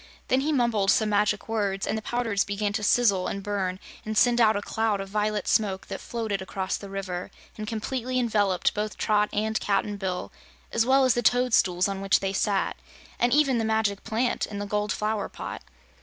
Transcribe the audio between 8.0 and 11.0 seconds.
enveloped both Trot and Cap'n Bill, as